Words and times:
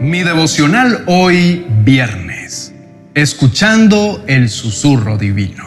Mi 0.00 0.22
devocional 0.22 1.02
hoy 1.06 1.66
viernes, 1.84 2.72
escuchando 3.14 4.22
el 4.28 4.48
susurro 4.48 5.18
divino. 5.18 5.64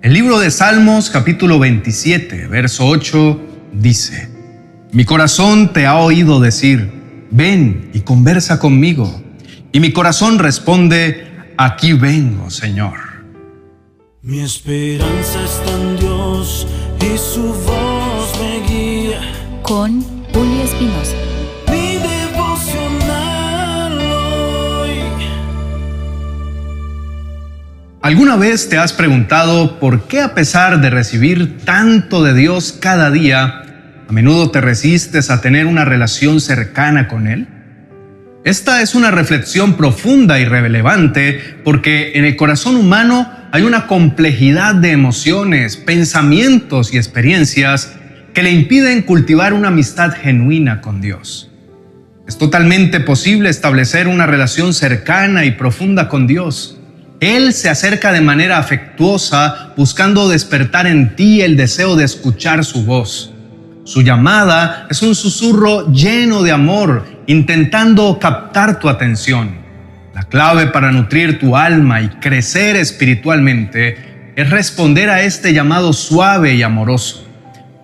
El 0.00 0.14
libro 0.14 0.38
de 0.38 0.50
Salmos 0.50 1.10
capítulo 1.10 1.58
27, 1.58 2.46
verso 2.46 2.86
8 2.86 3.40
dice, 3.74 4.30
Mi 4.92 5.04
corazón 5.04 5.74
te 5.74 5.84
ha 5.84 5.98
oído 5.98 6.40
decir, 6.40 6.92
ven 7.30 7.90
y 7.92 8.00
conversa 8.00 8.58
conmigo. 8.58 9.22
Y 9.70 9.80
mi 9.80 9.92
corazón 9.92 10.38
responde, 10.38 11.26
aquí 11.58 11.92
vengo, 11.92 12.48
Señor. 12.48 12.94
Mi 14.22 14.40
esperanza 14.40 15.44
está 15.44 15.72
en 15.72 15.96
Dios 15.98 16.66
y 17.00 17.18
su 17.18 17.42
voz 17.42 18.32
me 18.40 18.66
guía. 18.66 19.20
Con 19.62 20.00
Julio 20.32 20.62
Espinosa. 20.64 21.21
¿Alguna 28.12 28.36
vez 28.36 28.68
te 28.68 28.76
has 28.76 28.92
preguntado 28.92 29.80
por 29.80 30.06
qué 30.06 30.20
a 30.20 30.34
pesar 30.34 30.82
de 30.82 30.90
recibir 30.90 31.56
tanto 31.64 32.22
de 32.22 32.34
Dios 32.34 32.76
cada 32.78 33.10
día, 33.10 33.62
a 34.06 34.12
menudo 34.12 34.50
te 34.50 34.60
resistes 34.60 35.30
a 35.30 35.40
tener 35.40 35.64
una 35.64 35.86
relación 35.86 36.42
cercana 36.42 37.08
con 37.08 37.26
Él? 37.26 37.48
Esta 38.44 38.82
es 38.82 38.94
una 38.94 39.10
reflexión 39.10 39.78
profunda 39.78 40.38
y 40.38 40.44
relevante 40.44 41.40
porque 41.64 42.12
en 42.14 42.26
el 42.26 42.36
corazón 42.36 42.76
humano 42.76 43.32
hay 43.50 43.62
una 43.62 43.86
complejidad 43.86 44.74
de 44.74 44.90
emociones, 44.90 45.78
pensamientos 45.78 46.92
y 46.92 46.98
experiencias 46.98 47.94
que 48.34 48.42
le 48.42 48.50
impiden 48.50 49.00
cultivar 49.00 49.54
una 49.54 49.68
amistad 49.68 50.12
genuina 50.12 50.82
con 50.82 51.00
Dios. 51.00 51.50
Es 52.28 52.36
totalmente 52.36 53.00
posible 53.00 53.48
establecer 53.48 54.06
una 54.06 54.26
relación 54.26 54.74
cercana 54.74 55.46
y 55.46 55.52
profunda 55.52 56.10
con 56.10 56.26
Dios. 56.26 56.71
Él 57.22 57.52
se 57.52 57.68
acerca 57.68 58.10
de 58.12 58.20
manera 58.20 58.58
afectuosa 58.58 59.74
buscando 59.76 60.28
despertar 60.28 60.88
en 60.88 61.14
ti 61.14 61.40
el 61.40 61.56
deseo 61.56 61.94
de 61.94 62.04
escuchar 62.04 62.64
su 62.64 62.84
voz. 62.84 63.32
Su 63.84 64.02
llamada 64.02 64.88
es 64.90 65.02
un 65.02 65.14
susurro 65.14 65.92
lleno 65.92 66.42
de 66.42 66.50
amor, 66.50 67.06
intentando 67.28 68.18
captar 68.18 68.80
tu 68.80 68.88
atención. 68.88 69.54
La 70.12 70.24
clave 70.24 70.66
para 70.66 70.90
nutrir 70.90 71.38
tu 71.38 71.56
alma 71.56 72.02
y 72.02 72.08
crecer 72.08 72.74
espiritualmente 72.74 74.32
es 74.34 74.50
responder 74.50 75.08
a 75.08 75.22
este 75.22 75.52
llamado 75.52 75.92
suave 75.92 76.56
y 76.56 76.64
amoroso. 76.64 77.24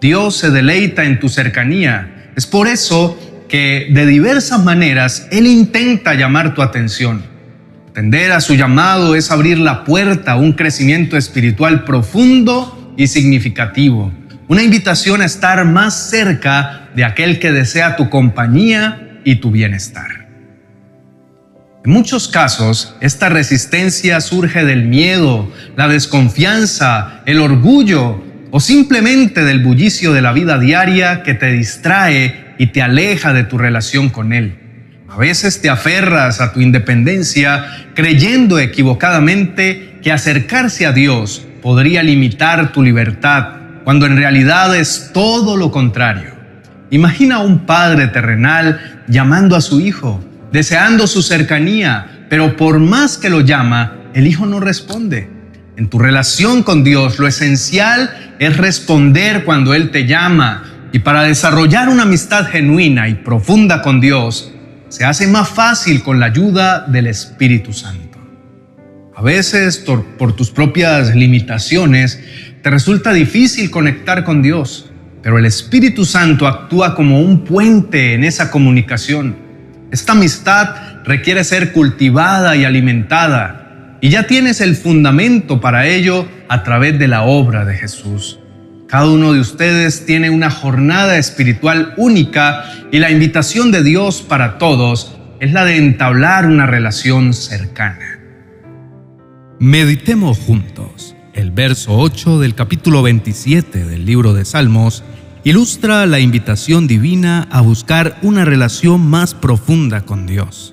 Dios 0.00 0.34
se 0.34 0.50
deleita 0.50 1.04
en 1.04 1.20
tu 1.20 1.28
cercanía. 1.28 2.32
Es 2.34 2.44
por 2.44 2.66
eso 2.66 3.16
que 3.48 3.86
de 3.92 4.04
diversas 4.04 4.64
maneras 4.64 5.28
Él 5.30 5.46
intenta 5.46 6.14
llamar 6.14 6.56
tu 6.56 6.62
atención. 6.62 7.37
Atender 7.90 8.32
a 8.32 8.40
su 8.40 8.54
llamado 8.54 9.14
es 9.14 9.30
abrir 9.30 9.58
la 9.58 9.84
puerta 9.84 10.32
a 10.32 10.36
un 10.36 10.52
crecimiento 10.52 11.16
espiritual 11.16 11.84
profundo 11.84 12.94
y 12.96 13.06
significativo 13.06 14.12
una 14.48 14.62
invitación 14.62 15.20
a 15.20 15.26
estar 15.26 15.64
más 15.66 16.08
cerca 16.08 16.88
de 16.96 17.04
aquel 17.04 17.38
que 17.38 17.52
desea 17.52 17.96
tu 17.96 18.08
compañía 18.08 19.20
y 19.24 19.36
tu 19.36 19.50
bienestar. 19.50 20.26
En 21.84 21.92
muchos 21.92 22.28
casos, 22.28 22.96
esta 23.00 23.28
resistencia 23.28 24.20
surge 24.20 24.64
del 24.64 24.86
miedo, 24.86 25.52
la 25.76 25.86
desconfianza, 25.86 27.20
el 27.26 27.40
orgullo 27.40 28.24
o 28.50 28.60
simplemente 28.60 29.44
del 29.44 29.62
bullicio 29.62 30.12
de 30.14 30.22
la 30.22 30.32
vida 30.32 30.58
diaria 30.58 31.22
que 31.22 31.34
te 31.34 31.52
distrae 31.52 32.54
y 32.58 32.68
te 32.68 32.80
aleja 32.80 33.34
de 33.34 33.44
tu 33.44 33.58
relación 33.58 34.08
con 34.08 34.32
Él. 34.32 34.58
A 35.10 35.16
veces 35.16 35.62
te 35.62 35.70
aferras 35.70 36.40
a 36.40 36.52
tu 36.52 36.60
independencia 36.60 37.88
creyendo 37.94 38.58
equivocadamente 38.58 39.98
que 40.02 40.12
acercarse 40.12 40.84
a 40.84 40.92
Dios 40.92 41.46
podría 41.62 42.02
limitar 42.02 42.72
tu 42.72 42.82
libertad 42.82 43.54
cuando 43.84 44.04
en 44.04 44.18
realidad 44.18 44.76
es 44.76 45.10
todo 45.14 45.56
lo 45.56 45.70
contrario. 45.70 46.34
Imagina 46.90 47.36
a 47.36 47.40
un 47.40 47.60
padre 47.60 48.08
terrenal 48.08 49.02
llamando 49.08 49.56
a 49.56 49.62
su 49.62 49.80
hijo, 49.80 50.22
deseando 50.52 51.06
su 51.06 51.22
cercanía, 51.22 52.26
pero 52.28 52.56
por 52.56 52.78
más 52.78 53.16
que 53.16 53.30
lo 53.30 53.40
llama, 53.40 53.96
el 54.12 54.26
hijo 54.26 54.44
no 54.44 54.60
responde. 54.60 55.30
En 55.78 55.88
tu 55.88 55.98
relación 55.98 56.62
con 56.62 56.84
Dios, 56.84 57.18
lo 57.18 57.26
esencial 57.26 58.34
es 58.38 58.56
responder 58.58 59.44
cuando 59.44 59.72
Él 59.72 59.90
te 59.90 60.06
llama. 60.06 60.64
Y 60.92 60.98
para 61.00 61.22
desarrollar 61.22 61.88
una 61.88 62.02
amistad 62.02 62.46
genuina 62.46 63.08
y 63.08 63.14
profunda 63.14 63.80
con 63.80 64.00
Dios, 64.00 64.52
se 64.88 65.04
hace 65.04 65.26
más 65.26 65.48
fácil 65.48 66.02
con 66.02 66.20
la 66.20 66.26
ayuda 66.26 66.86
del 66.86 67.06
Espíritu 67.06 67.72
Santo. 67.72 68.18
A 69.14 69.22
veces, 69.22 69.78
por 69.78 70.36
tus 70.36 70.50
propias 70.50 71.14
limitaciones, 71.14 72.20
te 72.62 72.70
resulta 72.70 73.12
difícil 73.12 73.70
conectar 73.70 74.24
con 74.24 74.42
Dios, 74.42 74.90
pero 75.22 75.38
el 75.38 75.44
Espíritu 75.44 76.04
Santo 76.04 76.46
actúa 76.46 76.94
como 76.94 77.20
un 77.20 77.44
puente 77.44 78.14
en 78.14 78.24
esa 78.24 78.50
comunicación. 78.50 79.36
Esta 79.90 80.12
amistad 80.12 81.02
requiere 81.04 81.42
ser 81.44 81.72
cultivada 81.72 82.56
y 82.56 82.64
alimentada, 82.64 83.98
y 84.00 84.10
ya 84.10 84.26
tienes 84.26 84.60
el 84.60 84.76
fundamento 84.76 85.60
para 85.60 85.86
ello 85.86 86.28
a 86.48 86.62
través 86.62 86.98
de 86.98 87.08
la 87.08 87.22
obra 87.22 87.64
de 87.64 87.74
Jesús. 87.74 88.38
Cada 88.88 89.10
uno 89.10 89.34
de 89.34 89.40
ustedes 89.40 90.06
tiene 90.06 90.30
una 90.30 90.50
jornada 90.50 91.18
espiritual 91.18 91.92
única 91.98 92.64
y 92.90 93.00
la 93.00 93.10
invitación 93.10 93.70
de 93.70 93.82
Dios 93.82 94.22
para 94.22 94.56
todos 94.56 95.14
es 95.40 95.52
la 95.52 95.66
de 95.66 95.76
entablar 95.76 96.46
una 96.46 96.64
relación 96.64 97.34
cercana. 97.34 98.18
Meditemos 99.58 100.38
juntos. 100.38 101.14
El 101.34 101.50
verso 101.50 101.98
8 101.98 102.38
del 102.38 102.54
capítulo 102.54 103.02
27 103.02 103.84
del 103.84 104.06
libro 104.06 104.32
de 104.32 104.46
Salmos 104.46 105.04
ilustra 105.44 106.06
la 106.06 106.18
invitación 106.18 106.86
divina 106.86 107.46
a 107.50 107.60
buscar 107.60 108.16
una 108.22 108.46
relación 108.46 109.02
más 109.02 109.34
profunda 109.34 110.00
con 110.00 110.26
Dios. 110.26 110.72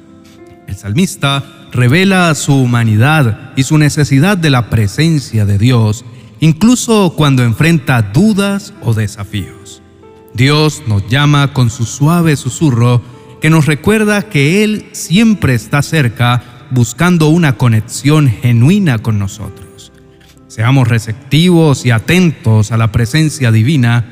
El 0.68 0.78
salmista 0.78 1.44
revela 1.74 2.34
su 2.34 2.56
humanidad 2.56 3.52
y 3.58 3.64
su 3.64 3.78
necesidad 3.78 4.38
de 4.38 4.52
la 4.52 4.70
presencia 4.70 5.46
de 5.46 5.58
Dios, 5.58 6.06
incluso 6.40 7.14
cuando 7.16 7.44
enfrenta 7.44 8.02
dudas 8.02 8.74
o 8.82 8.94
desafíos. 8.94 9.82
Dios 10.34 10.84
nos 10.88 11.08
llama 11.08 11.54
con 11.54 11.70
su 11.70 11.86
suave 11.86 12.36
susurro 12.36 13.02
que 13.42 13.50
nos 13.50 13.66
recuerda 13.66 14.24
que 14.24 14.64
Él 14.64 14.90
siempre 14.92 15.54
está 15.54 15.82
cerca 15.82 16.68
buscando 16.72 17.30
una 17.30 17.58
conexión 17.58 18.28
genuina 18.30 19.00
con 19.00 19.20
nosotros. 19.20 19.92
Seamos 20.48 20.88
receptivos 20.88 21.86
y 21.86 21.92
atentos 21.92 22.72
a 22.72 22.78
la 22.78 22.92
presencia 22.92 23.52
divina, 23.52 24.06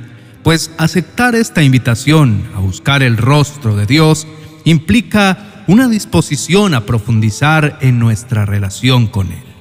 pues 0.43 0.71
aceptar 0.77 1.35
esta 1.35 1.63
invitación 1.63 2.43
a 2.55 2.59
buscar 2.59 3.01
el 3.01 3.17
rostro 3.17 3.75
de 3.75 3.85
Dios 3.85 4.27
implica 4.65 5.63
una 5.67 5.87
disposición 5.87 6.73
a 6.73 6.85
profundizar 6.85 7.77
en 7.81 7.99
nuestra 7.99 8.45
relación 8.45 9.07
con 9.07 9.31
Él. 9.31 9.52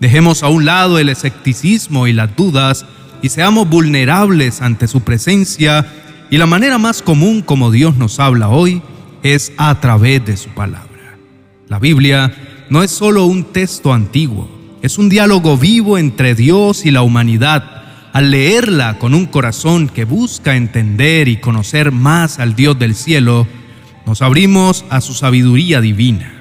Dejemos 0.00 0.42
a 0.42 0.48
un 0.48 0.64
lado 0.64 0.98
el 0.98 1.08
escepticismo 1.08 2.06
y 2.06 2.12
las 2.12 2.36
dudas 2.36 2.84
y 3.22 3.30
seamos 3.30 3.68
vulnerables 3.68 4.60
ante 4.60 4.88
su 4.88 5.00
presencia 5.00 5.86
y 6.30 6.38
la 6.38 6.46
manera 6.46 6.78
más 6.78 7.02
común 7.02 7.40
como 7.40 7.70
Dios 7.70 7.96
nos 7.96 8.20
habla 8.20 8.48
hoy 8.48 8.82
es 9.22 9.52
a 9.56 9.80
través 9.80 10.24
de 10.24 10.36
su 10.36 10.50
palabra. 10.50 10.86
La 11.68 11.78
Biblia 11.78 12.34
no 12.68 12.82
es 12.82 12.90
solo 12.90 13.24
un 13.24 13.44
texto 13.44 13.92
antiguo, 13.92 14.50
es 14.82 14.98
un 14.98 15.08
diálogo 15.08 15.56
vivo 15.56 15.98
entre 15.98 16.34
Dios 16.34 16.84
y 16.84 16.90
la 16.90 17.02
humanidad. 17.02 17.72
Al 18.12 18.30
leerla 18.30 18.98
con 18.98 19.14
un 19.14 19.26
corazón 19.26 19.88
que 19.88 20.04
busca 20.04 20.56
entender 20.56 21.28
y 21.28 21.38
conocer 21.38 21.92
más 21.92 22.38
al 22.38 22.54
Dios 22.54 22.78
del 22.78 22.94
cielo, 22.94 23.46
nos 24.06 24.22
abrimos 24.22 24.84
a 24.90 25.00
su 25.00 25.14
sabiduría 25.14 25.80
divina. 25.80 26.32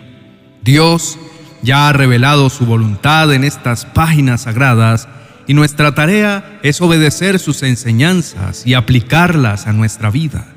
Dios 0.63 1.18
ya 1.65 1.89
ha 1.89 1.94
revelado 1.94 2.50
su 2.50 2.65
voluntad 2.65 3.33
en 3.33 3.44
estas 3.44 3.85
páginas 3.85 4.44
sagradas 4.44 5.09
y 5.47 5.53
nuestra 5.53 5.94
tarea 5.94 6.59
es 6.63 6.79
obedecer 6.79 7.39
sus 7.39 7.63
enseñanzas 7.63 8.65
y 8.65 8.73
aplicarlas 8.73 9.67
a 9.67 9.73
nuestra 9.73 10.09
vida. 10.09 10.47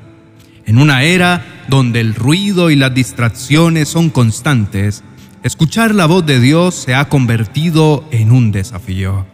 En 0.65 0.77
una 0.77 1.03
era 1.03 1.45
donde 1.67 1.99
el 1.99 2.15
ruido 2.15 2.69
y 2.69 2.75
las 2.75 2.93
distracciones 2.93 3.89
son 3.89 4.09
constantes, 4.09 5.03
Escuchar 5.41 5.95
la 5.95 6.05
voz 6.05 6.25
de 6.25 6.41
Dios 6.41 6.75
se 6.75 6.95
ha 6.95 7.07
convertido 7.07 8.03
en 8.11 8.33
un 8.33 8.51
desafío. 8.51 9.25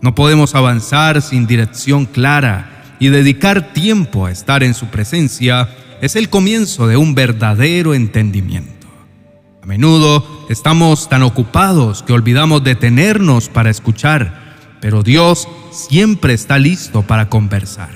No 0.00 0.14
podemos 0.14 0.54
avanzar 0.54 1.20
sin 1.20 1.46
dirección 1.46 2.06
clara 2.06 2.96
y 2.98 3.08
dedicar 3.08 3.74
tiempo 3.74 4.24
a 4.24 4.30
estar 4.30 4.62
en 4.62 4.72
su 4.72 4.86
presencia 4.86 5.68
es 6.00 6.16
el 6.16 6.30
comienzo 6.30 6.86
de 6.86 6.96
un 6.96 7.14
verdadero 7.14 7.92
entendimiento. 7.92 8.86
A 9.62 9.66
menudo 9.66 10.31
estamos 10.48 11.08
tan 11.08 11.22
ocupados 11.22 12.02
que 12.02 12.12
olvidamos 12.12 12.64
detenernos 12.64 13.48
para 13.48 13.70
escuchar, 13.70 14.56
pero 14.80 15.02
Dios 15.02 15.48
siempre 15.70 16.34
está 16.34 16.58
listo 16.58 17.02
para 17.02 17.28
conversar. 17.28 17.90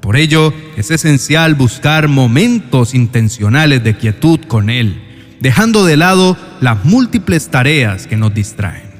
Por 0.00 0.16
ello 0.16 0.52
es 0.76 0.90
esencial 0.90 1.54
buscar 1.54 2.08
momentos 2.08 2.94
intencionales 2.94 3.84
de 3.84 3.96
quietud 3.96 4.40
con 4.48 4.68
Él 4.70 5.08
dejando 5.42 5.84
de 5.84 5.96
lado 5.96 6.38
las 6.60 6.84
múltiples 6.84 7.48
tareas 7.48 8.06
que 8.06 8.16
nos 8.16 8.32
distraen. 8.32 8.92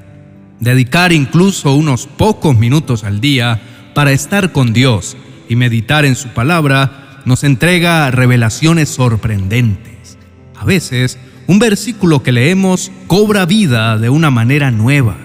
Dedicar 0.59 1.13
incluso 1.13 1.73
unos 1.75 2.09
pocos 2.09 2.59
minutos 2.59 3.05
al 3.05 3.21
día 3.21 3.63
para 3.95 4.11
estar 4.11 4.51
con 4.51 4.73
Dios 4.73 5.17
y 5.49 5.55
meditar 5.55 6.05
en 6.05 6.17
su 6.17 6.31
palabra 6.31 7.21
nos 7.25 7.45
entrega 7.45 8.11
revelaciones 8.11 8.89
sorprendentes. 8.89 10.19
A 10.57 10.65
veces, 10.65 11.17
un 11.47 11.59
versículo 11.59 12.23
que 12.23 12.33
leemos 12.33 12.91
cobra 13.07 13.47
vida 13.47 13.99
de 13.99 14.09
una 14.09 14.31
manera 14.31 14.71
nueva, 14.71 15.17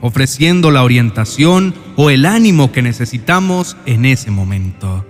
ofreciendo 0.00 0.70
la 0.70 0.82
orientación 0.82 1.74
o 1.96 2.10
el 2.10 2.26
ánimo 2.26 2.72
que 2.72 2.82
necesitamos 2.82 3.76
en 3.86 4.04
ese 4.04 4.30
momento. 4.30 5.04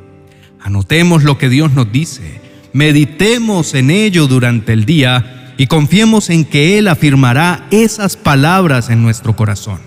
Anotemos 0.60 1.22
lo 1.22 1.38
que 1.38 1.48
Dios 1.48 1.72
nos 1.72 1.90
dice, 1.92 2.40
meditemos 2.72 3.74
en 3.74 3.90
ello 3.90 4.26
durante 4.26 4.72
el 4.72 4.84
día 4.84 5.54
y 5.56 5.66
confiemos 5.66 6.28
en 6.30 6.44
que 6.44 6.78
Él 6.78 6.88
afirmará 6.88 7.66
esas 7.70 8.16
palabras 8.16 8.90
en 8.90 9.02
nuestro 9.02 9.36
corazón. 9.36 9.80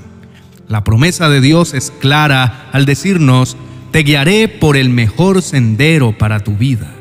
La 0.67 0.83
promesa 0.83 1.29
de 1.29 1.41
Dios 1.41 1.73
es 1.73 1.91
clara 1.91 2.69
al 2.71 2.85
decirnos, 2.85 3.57
te 3.91 4.03
guiaré 4.03 4.47
por 4.47 4.77
el 4.77 4.89
mejor 4.89 5.41
sendero 5.41 6.17
para 6.17 6.41
tu 6.41 6.55
vida. 6.55 6.93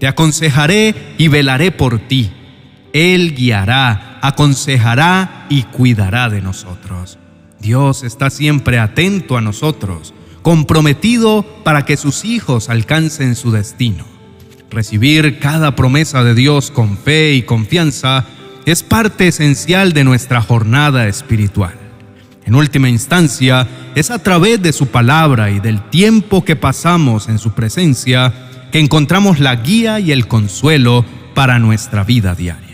Te 0.00 0.08
aconsejaré 0.08 0.94
y 1.18 1.28
velaré 1.28 1.70
por 1.70 2.00
ti. 2.00 2.32
Él 2.92 3.34
guiará, 3.34 4.18
aconsejará 4.22 5.46
y 5.48 5.62
cuidará 5.64 6.28
de 6.28 6.42
nosotros. 6.42 7.18
Dios 7.60 8.02
está 8.02 8.28
siempre 8.30 8.78
atento 8.78 9.36
a 9.36 9.40
nosotros, 9.40 10.14
comprometido 10.42 11.44
para 11.64 11.84
que 11.84 11.96
sus 11.96 12.24
hijos 12.24 12.68
alcancen 12.68 13.36
su 13.36 13.52
destino. 13.52 14.04
Recibir 14.70 15.38
cada 15.38 15.76
promesa 15.76 16.24
de 16.24 16.34
Dios 16.34 16.70
con 16.70 16.96
fe 16.96 17.34
y 17.34 17.42
confianza 17.42 18.24
es 18.66 18.82
parte 18.82 19.28
esencial 19.28 19.92
de 19.92 20.04
nuestra 20.04 20.40
jornada 20.40 21.06
espiritual. 21.06 21.74
En 22.44 22.54
última 22.54 22.88
instancia, 22.88 23.68
es 23.94 24.10
a 24.10 24.18
través 24.20 24.62
de 24.62 24.72
su 24.72 24.88
palabra 24.88 25.50
y 25.50 25.60
del 25.60 25.82
tiempo 25.90 26.44
que 26.44 26.56
pasamos 26.56 27.28
en 27.28 27.38
su 27.38 27.52
presencia 27.52 28.32
que 28.72 28.80
encontramos 28.80 29.38
la 29.38 29.54
guía 29.56 30.00
y 30.00 30.12
el 30.12 30.26
consuelo 30.26 31.04
para 31.34 31.58
nuestra 31.58 32.04
vida 32.04 32.34
diaria. 32.34 32.71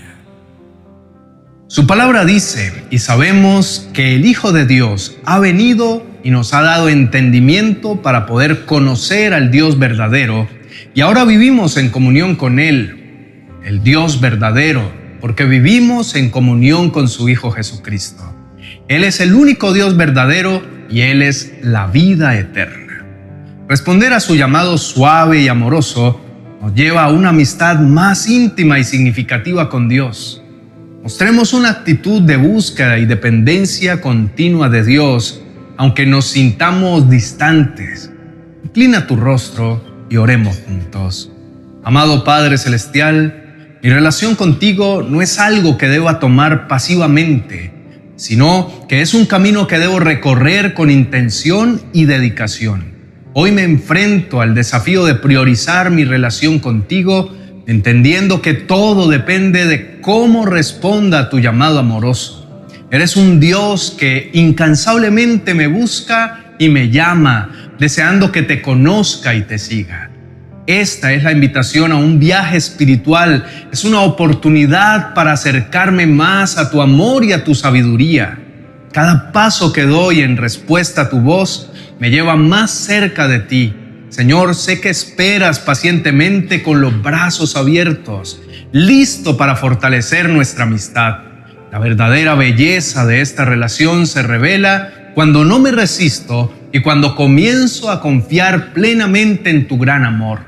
Su 1.70 1.86
palabra 1.86 2.24
dice, 2.24 2.72
y 2.88 2.98
sabemos 2.98 3.90
que 3.92 4.14
el 4.14 4.24
Hijo 4.24 4.52
de 4.52 4.64
Dios 4.64 5.18
ha 5.26 5.38
venido 5.38 6.02
y 6.24 6.30
nos 6.30 6.54
ha 6.54 6.62
dado 6.62 6.88
entendimiento 6.88 8.00
para 8.00 8.24
poder 8.24 8.64
conocer 8.64 9.34
al 9.34 9.50
Dios 9.50 9.78
verdadero, 9.78 10.48
y 10.94 11.02
ahora 11.02 11.26
vivimos 11.26 11.76
en 11.76 11.90
comunión 11.90 12.36
con 12.36 12.58
Él, 12.58 13.44
el 13.66 13.82
Dios 13.82 14.18
verdadero, 14.18 14.90
porque 15.20 15.44
vivimos 15.44 16.14
en 16.14 16.30
comunión 16.30 16.88
con 16.88 17.06
su 17.06 17.28
Hijo 17.28 17.50
Jesucristo. 17.50 18.24
Él 18.88 19.04
es 19.04 19.20
el 19.20 19.34
único 19.34 19.74
Dios 19.74 19.94
verdadero 19.94 20.62
y 20.88 21.02
Él 21.02 21.20
es 21.20 21.52
la 21.60 21.86
vida 21.86 22.38
eterna. 22.38 23.04
Responder 23.68 24.14
a 24.14 24.20
su 24.20 24.36
llamado 24.36 24.78
suave 24.78 25.42
y 25.42 25.48
amoroso 25.48 26.18
nos 26.62 26.72
lleva 26.72 27.04
a 27.04 27.10
una 27.10 27.28
amistad 27.28 27.78
más 27.78 28.26
íntima 28.26 28.78
y 28.78 28.84
significativa 28.84 29.68
con 29.68 29.90
Dios. 29.90 30.37
Mostremos 31.08 31.54
una 31.54 31.70
actitud 31.70 32.20
de 32.20 32.36
búsqueda 32.36 32.98
y 32.98 33.06
dependencia 33.06 34.02
continua 34.02 34.68
de 34.68 34.84
Dios, 34.84 35.40
aunque 35.78 36.04
nos 36.04 36.26
sintamos 36.26 37.08
distantes. 37.08 38.10
Inclina 38.62 39.06
tu 39.06 39.16
rostro 39.16 39.82
y 40.10 40.18
oremos 40.18 40.58
juntos. 40.66 41.32
Amado 41.82 42.24
Padre 42.24 42.58
Celestial, 42.58 43.78
mi 43.82 43.88
relación 43.88 44.34
contigo 44.34 45.02
no 45.02 45.22
es 45.22 45.38
algo 45.38 45.78
que 45.78 45.88
deba 45.88 46.20
tomar 46.20 46.68
pasivamente 46.68 47.72
sino 48.16 48.86
que 48.86 49.00
es 49.00 49.14
un 49.14 49.24
camino 49.24 49.66
que 49.66 49.78
debo 49.78 50.00
recorrer 50.00 50.74
con 50.74 50.90
intención 50.90 51.80
y 51.94 52.04
dedicación. 52.04 52.84
Hoy 53.32 53.50
me 53.52 53.62
enfrento 53.62 54.42
al 54.42 54.54
desafío 54.54 55.06
de 55.06 55.14
priorizar 55.14 55.90
mi 55.90 56.04
relación 56.04 56.58
contigo, 56.58 57.32
entendiendo 57.68 58.40
que 58.40 58.54
todo 58.54 59.08
depende 59.10 59.66
de 59.66 60.00
cómo 60.00 60.46
responda 60.46 61.18
a 61.18 61.28
tu 61.28 61.38
llamado 61.38 61.78
amoroso. 61.78 62.66
Eres 62.90 63.14
un 63.14 63.40
Dios 63.40 63.94
que 63.96 64.30
incansablemente 64.32 65.52
me 65.52 65.66
busca 65.66 66.54
y 66.58 66.70
me 66.70 66.88
llama, 66.88 67.74
deseando 67.78 68.32
que 68.32 68.40
te 68.40 68.62
conozca 68.62 69.34
y 69.34 69.42
te 69.42 69.58
siga. 69.58 70.10
Esta 70.66 71.12
es 71.12 71.22
la 71.22 71.32
invitación 71.32 71.92
a 71.92 71.96
un 71.96 72.18
viaje 72.18 72.56
espiritual, 72.56 73.44
es 73.70 73.84
una 73.84 74.00
oportunidad 74.00 75.12
para 75.12 75.32
acercarme 75.32 76.06
más 76.06 76.56
a 76.56 76.70
tu 76.70 76.80
amor 76.80 77.22
y 77.22 77.32
a 77.32 77.44
tu 77.44 77.54
sabiduría. 77.54 78.38
Cada 78.92 79.30
paso 79.30 79.74
que 79.74 79.82
doy 79.82 80.20
en 80.22 80.38
respuesta 80.38 81.02
a 81.02 81.10
tu 81.10 81.20
voz 81.20 81.70
me 82.00 82.10
lleva 82.10 82.34
más 82.36 82.70
cerca 82.70 83.28
de 83.28 83.40
ti. 83.40 83.74
Señor, 84.10 84.54
sé 84.54 84.80
que 84.80 84.88
esperas 84.88 85.60
pacientemente 85.60 86.62
con 86.62 86.80
los 86.80 87.02
brazos 87.02 87.56
abiertos, 87.56 88.40
listo 88.72 89.36
para 89.36 89.56
fortalecer 89.56 90.28
nuestra 90.30 90.64
amistad. 90.64 91.18
La 91.70 91.78
verdadera 91.78 92.34
belleza 92.34 93.04
de 93.04 93.20
esta 93.20 93.44
relación 93.44 94.06
se 94.06 94.22
revela 94.22 95.12
cuando 95.14 95.44
no 95.44 95.58
me 95.58 95.72
resisto 95.72 96.54
y 96.72 96.80
cuando 96.80 97.16
comienzo 97.16 97.90
a 97.90 98.00
confiar 98.00 98.72
plenamente 98.72 99.50
en 99.50 99.68
tu 99.68 99.78
gran 99.78 100.04
amor. 100.04 100.40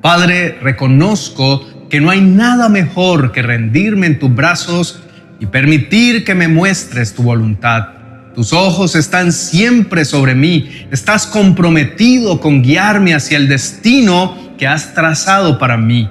Padre, 0.00 0.58
reconozco 0.62 1.88
que 1.88 2.00
no 2.00 2.10
hay 2.10 2.20
nada 2.20 2.68
mejor 2.68 3.32
que 3.32 3.42
rendirme 3.42 4.06
en 4.06 4.18
tus 4.18 4.32
brazos 4.32 5.02
y 5.40 5.46
permitir 5.46 6.24
que 6.24 6.34
me 6.34 6.46
muestres 6.46 7.14
tu 7.14 7.22
voluntad. 7.24 7.99
Tus 8.34 8.52
ojos 8.52 8.94
están 8.94 9.32
siempre 9.32 10.04
sobre 10.04 10.34
mí. 10.34 10.86
Estás 10.92 11.26
comprometido 11.26 12.40
con 12.40 12.62
guiarme 12.62 13.14
hacia 13.14 13.36
el 13.36 13.48
destino 13.48 14.54
que 14.56 14.68
has 14.68 14.94
trazado 14.94 15.58
para 15.58 15.76
mí. 15.76 16.08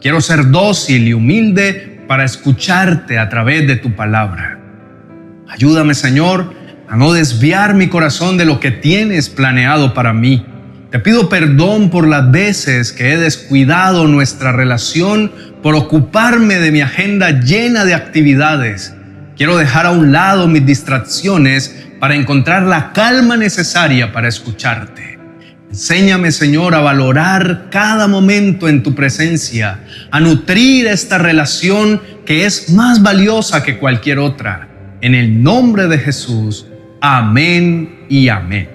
Quiero 0.00 0.20
ser 0.20 0.50
dócil 0.50 1.06
y 1.06 1.12
humilde 1.12 2.04
para 2.08 2.24
escucharte 2.24 3.18
a 3.18 3.28
través 3.28 3.68
de 3.68 3.76
tu 3.76 3.94
palabra. 3.94 4.58
Ayúdame, 5.48 5.94
Señor, 5.94 6.54
a 6.88 6.96
no 6.96 7.12
desviar 7.12 7.74
mi 7.74 7.88
corazón 7.88 8.36
de 8.36 8.46
lo 8.46 8.58
que 8.58 8.72
tienes 8.72 9.28
planeado 9.28 9.94
para 9.94 10.12
mí. 10.12 10.44
Te 10.90 10.98
pido 10.98 11.28
perdón 11.28 11.90
por 11.90 12.08
las 12.08 12.32
veces 12.32 12.90
que 12.92 13.12
he 13.12 13.16
descuidado 13.16 14.08
nuestra 14.08 14.50
relación 14.50 15.30
por 15.62 15.76
ocuparme 15.76 16.58
de 16.58 16.72
mi 16.72 16.80
agenda 16.80 17.30
llena 17.30 17.84
de 17.84 17.94
actividades. 17.94 18.94
Quiero 19.40 19.56
dejar 19.56 19.86
a 19.86 19.90
un 19.90 20.12
lado 20.12 20.48
mis 20.48 20.66
distracciones 20.66 21.74
para 21.98 22.14
encontrar 22.14 22.64
la 22.64 22.92
calma 22.92 23.38
necesaria 23.38 24.12
para 24.12 24.28
escucharte. 24.28 25.18
Enséñame, 25.70 26.30
Señor, 26.30 26.74
a 26.74 26.80
valorar 26.80 27.68
cada 27.70 28.06
momento 28.06 28.68
en 28.68 28.82
tu 28.82 28.94
presencia, 28.94 29.80
a 30.10 30.20
nutrir 30.20 30.86
esta 30.88 31.16
relación 31.16 32.02
que 32.26 32.44
es 32.44 32.68
más 32.68 33.02
valiosa 33.02 33.62
que 33.62 33.78
cualquier 33.78 34.18
otra. 34.18 34.68
En 35.00 35.14
el 35.14 35.42
nombre 35.42 35.88
de 35.88 35.96
Jesús. 35.96 36.66
Amén 37.00 38.04
y 38.10 38.28
amén. 38.28 38.68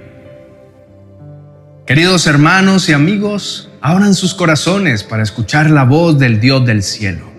Queridos 1.86 2.26
hermanos 2.26 2.90
y 2.90 2.94
amigos, 2.94 3.70
abran 3.82 4.16
sus 4.16 4.34
corazones 4.34 5.04
para 5.04 5.22
escuchar 5.22 5.70
la 5.70 5.84
voz 5.84 6.18
del 6.18 6.40
Dios 6.40 6.66
del 6.66 6.82
cielo. 6.82 7.32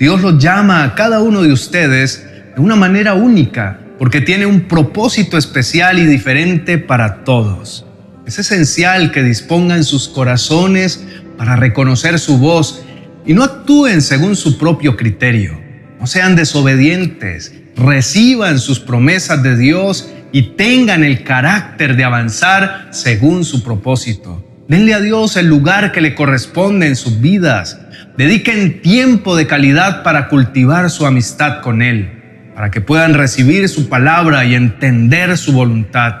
Dios 0.00 0.20
los 0.20 0.42
llama 0.42 0.82
a 0.82 0.96
cada 0.96 1.20
uno 1.20 1.42
de 1.42 1.52
ustedes 1.52 2.26
de 2.54 2.60
una 2.60 2.76
manera 2.76 3.14
única 3.14 3.80
porque 3.98 4.20
tiene 4.20 4.46
un 4.46 4.62
propósito 4.62 5.38
especial 5.38 5.98
y 5.98 6.06
diferente 6.06 6.78
para 6.78 7.24
todos. 7.24 7.86
Es 8.26 8.38
esencial 8.38 9.12
que 9.12 9.22
dispongan 9.22 9.84
sus 9.84 10.08
corazones 10.08 11.04
para 11.36 11.56
reconocer 11.56 12.18
su 12.18 12.38
voz 12.38 12.84
y 13.26 13.34
no 13.34 13.44
actúen 13.44 14.02
según 14.02 14.36
su 14.36 14.58
propio 14.58 14.96
criterio. 14.96 15.60
No 16.00 16.06
sean 16.06 16.34
desobedientes, 16.34 17.54
reciban 17.76 18.58
sus 18.58 18.80
promesas 18.80 19.42
de 19.42 19.56
Dios 19.56 20.10
y 20.32 20.54
tengan 20.56 21.04
el 21.04 21.22
carácter 21.22 21.94
de 21.96 22.04
avanzar 22.04 22.88
según 22.90 23.44
su 23.44 23.62
propósito. 23.62 24.44
Denle 24.68 24.94
a 24.94 25.00
Dios 25.00 25.36
el 25.36 25.46
lugar 25.46 25.92
que 25.92 26.00
le 26.00 26.14
corresponde 26.14 26.86
en 26.86 26.96
sus 26.96 27.20
vidas. 27.20 27.78
Dediquen 28.16 28.82
tiempo 28.82 29.36
de 29.36 29.46
calidad 29.46 30.02
para 30.02 30.28
cultivar 30.28 30.90
su 30.90 31.06
amistad 31.06 31.60
con 31.60 31.82
Él, 31.82 32.21
para 32.54 32.70
que 32.70 32.80
puedan 32.80 33.14
recibir 33.14 33.68
su 33.68 33.88
palabra 33.88 34.44
y 34.44 34.54
entender 34.54 35.36
su 35.38 35.52
voluntad. 35.52 36.16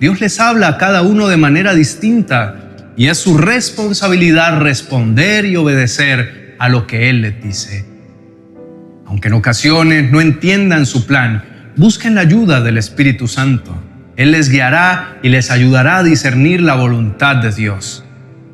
Dios 0.00 0.20
les 0.20 0.38
habla 0.40 0.68
a 0.68 0.78
cada 0.78 1.02
uno 1.02 1.28
de 1.28 1.36
manera 1.36 1.74
distinta 1.74 2.54
y 2.96 3.06
es 3.06 3.18
su 3.18 3.38
responsabilidad 3.38 4.60
responder 4.60 5.44
y 5.44 5.56
obedecer 5.56 6.56
a 6.58 6.68
lo 6.68 6.86
que 6.86 7.10
Él 7.10 7.22
les 7.22 7.42
dice. 7.42 7.86
Aunque 9.06 9.28
en 9.28 9.34
ocasiones 9.34 10.10
no 10.10 10.20
entiendan 10.20 10.84
su 10.84 11.06
plan, 11.06 11.44
busquen 11.76 12.14
la 12.14 12.22
ayuda 12.22 12.60
del 12.60 12.76
Espíritu 12.76 13.28
Santo. 13.28 13.76
Él 14.16 14.32
les 14.32 14.50
guiará 14.50 15.18
y 15.22 15.28
les 15.28 15.50
ayudará 15.50 15.98
a 15.98 16.02
discernir 16.02 16.60
la 16.60 16.74
voluntad 16.74 17.36
de 17.36 17.52
Dios. 17.52 18.04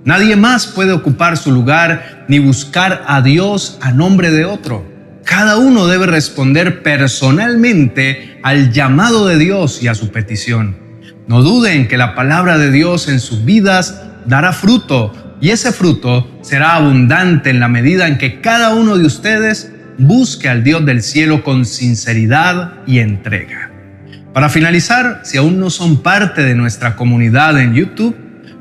Nadie 0.05 0.37
más 0.37 0.67
puede 0.67 0.93
ocupar 0.93 1.39
su 1.39 1.51
lugar 1.51 2.27
ni 2.29 2.39
buscar 2.39 3.03
a 3.07 3.23
Dios 3.23 3.79
a 3.81 3.91
nombre 3.91 4.31
de 4.31 4.45
otro. 4.45 4.94
Cada 5.25 5.57
uno 5.57 5.87
debe 5.87 6.07
responder 6.07 6.83
personalmente 6.83 8.39
al 8.43 8.73
llamado 8.73 9.27
de 9.27 9.39
Dios 9.39 9.83
y 9.83 9.89
a 9.89 9.95
su 9.95 10.11
petición. 10.11 10.77
No 11.27 11.43
duden 11.43 11.89
que 11.89 11.97
la 11.97 12.15
palabra 12.15 12.59
de 12.59 12.71
Dios 12.71 13.09
en 13.09 13.21
sus 13.21 13.45
vidas 13.45 14.03
dará 14.27 14.53
fruto 14.53 15.37
y 15.41 15.51
ese 15.51 15.73
fruto 15.73 16.31
será 16.43 16.75
abundante 16.75 17.51
en 17.51 17.61
la 17.61 17.69
medida 17.69 18.07
en 18.07 18.19
que 18.19 18.41
cada 18.41 18.75
uno 18.75 18.99
de 18.99 19.07
ustedes 19.07 19.73
busque 19.99 20.49
al 20.49 20.63
Dios 20.63 20.85
del 20.85 21.03
cielo 21.03 21.43
con 21.43 21.65
sinceridad 21.65 22.75
y 22.87 22.99
entrega. 22.99 23.71
Para 24.35 24.49
finalizar, 24.49 25.21
si 25.25 25.39
aún 25.39 25.59
no 25.59 25.71
son 25.71 26.03
parte 26.03 26.43
de 26.43 26.55
nuestra 26.55 26.97
comunidad 26.97 27.59
en 27.59 27.75
YouTube, 27.75 28.17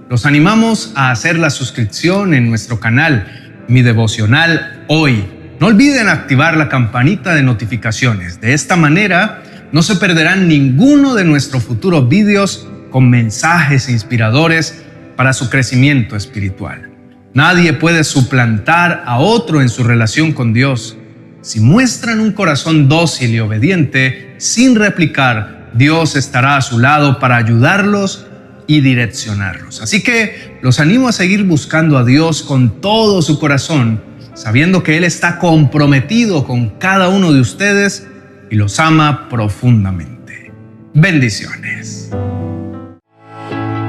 los 0.10 0.25
animamos 0.25 0.93
a 0.96 1.12
hacer 1.12 1.38
la 1.38 1.50
suscripción 1.50 2.34
en 2.34 2.48
nuestro 2.50 2.79
canal, 2.79 3.25
Mi 3.67 3.82
Devocional 3.82 4.84
Hoy. 4.88 5.42
No 5.60 5.67
olviden 5.67 6.10
activar 6.10 6.57
la 6.57 6.69
campanita 6.69 7.33
de 7.33 7.43
notificaciones. 7.43 8.41
De 8.41 8.53
esta 8.53 8.75
manera, 8.75 9.43
no 9.72 9.81
se 9.81 9.95
perderán 9.95 10.48
ninguno 10.48 11.15
de 11.15 11.24
nuestros 11.24 11.63
futuros 11.63 12.10
vídeos 12.10 12.67
con 12.89 13.10
mensajes 13.10 13.89
inspiradores 13.89 14.83
para 15.15 15.33
su 15.33 15.50
crecimiento 15.50 16.15
espiritual. 16.15 16.89
Nadie 17.33 17.74
puede 17.74 18.03
suplantar 18.03 19.03
a 19.05 19.17
otro 19.17 19.62
en 19.62 19.69
su 19.69 19.83
relación 19.83 20.33
con 20.33 20.53
Dios. 20.53 20.98
Si 21.41 21.60
muestran 21.60 22.19
un 22.19 22.31
corazón 22.31 22.88
dócil 22.88 23.31
y 23.31 23.39
obediente, 23.39 24.36
sin 24.38 24.75
replicar, 24.75 25.72
Dios 25.74 26.15
estará 26.15 26.57
a 26.57 26.62
su 26.62 26.77
lado 26.79 27.19
para 27.19 27.38
ayudarlos 27.38 28.27
y 28.67 28.81
direccionarlos. 28.81 29.81
Así 29.81 30.03
que 30.03 30.60
los 30.62 30.79
animo 30.79 31.07
a 31.07 31.12
seguir 31.12 31.43
buscando 31.43 31.98
a 31.98 32.05
Dios 32.05 32.43
con 32.43 32.81
todo 32.81 33.22
su 33.22 33.39
corazón, 33.39 34.01
sabiendo 34.33 34.83
que 34.83 34.97
Él 34.97 35.03
está 35.03 35.39
comprometido 35.39 36.45
con 36.45 36.69
cada 36.69 37.09
uno 37.09 37.31
de 37.31 37.41
ustedes 37.41 38.07
y 38.49 38.55
los 38.55 38.79
ama 38.79 39.29
profundamente. 39.29 40.51
Bendiciones. 40.93 42.09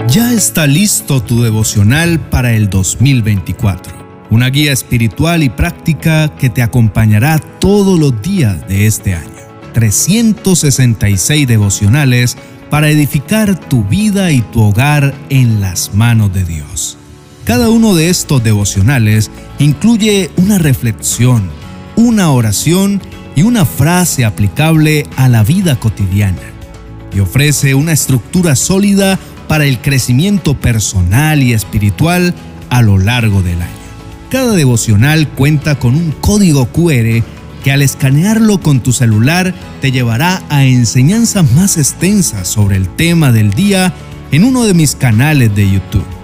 Ya 0.08 0.32
está 0.32 0.66
listo 0.66 1.22
tu 1.22 1.42
devocional 1.42 2.20
para 2.20 2.52
el 2.52 2.70
2024. 2.70 4.26
Una 4.30 4.48
guía 4.48 4.72
espiritual 4.72 5.42
y 5.42 5.48
práctica 5.48 6.28
que 6.36 6.50
te 6.50 6.62
acompañará 6.62 7.38
todos 7.38 7.98
los 7.98 8.20
días 8.22 8.66
de 8.68 8.86
este 8.86 9.14
año. 9.14 9.30
366 9.72 11.48
devocionales 11.48 12.36
para 12.70 12.88
edificar 12.88 13.58
tu 13.58 13.84
vida 13.84 14.30
y 14.30 14.40
tu 14.40 14.62
hogar 14.62 15.14
en 15.30 15.60
las 15.60 15.94
manos 15.94 16.32
de 16.32 16.44
Dios. 16.44 16.98
Cada 17.44 17.68
uno 17.68 17.94
de 17.94 18.08
estos 18.08 18.42
devocionales 18.42 19.30
incluye 19.58 20.30
una 20.36 20.56
reflexión, 20.56 21.50
una 21.94 22.30
oración 22.30 23.02
y 23.36 23.42
una 23.42 23.66
frase 23.66 24.24
aplicable 24.24 25.06
a 25.16 25.28
la 25.28 25.44
vida 25.44 25.78
cotidiana 25.78 26.40
y 27.14 27.20
ofrece 27.20 27.74
una 27.74 27.92
estructura 27.92 28.56
sólida 28.56 29.18
para 29.46 29.66
el 29.66 29.78
crecimiento 29.82 30.58
personal 30.58 31.42
y 31.42 31.52
espiritual 31.52 32.34
a 32.70 32.80
lo 32.80 32.98
largo 32.98 33.42
del 33.42 33.60
año. 33.60 33.72
Cada 34.30 34.54
devocional 34.54 35.28
cuenta 35.28 35.78
con 35.78 35.96
un 35.96 36.12
código 36.12 36.64
QR 36.66 37.22
que 37.62 37.72
al 37.72 37.82
escanearlo 37.82 38.58
con 38.58 38.80
tu 38.80 38.92
celular 38.92 39.54
te 39.82 39.92
llevará 39.92 40.42
a 40.48 40.64
enseñanzas 40.64 41.52
más 41.52 41.76
extensas 41.76 42.48
sobre 42.48 42.76
el 42.76 42.88
tema 42.88 43.32
del 43.32 43.52
día 43.52 43.92
en 44.32 44.44
uno 44.44 44.64
de 44.64 44.72
mis 44.72 44.96
canales 44.96 45.54
de 45.54 45.70
YouTube. 45.70 46.23